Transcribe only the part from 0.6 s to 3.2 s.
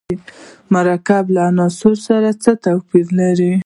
مرکب له عنصر سره څه توپیر